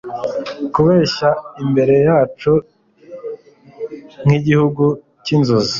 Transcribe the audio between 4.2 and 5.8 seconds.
nkigihugu cyinzozi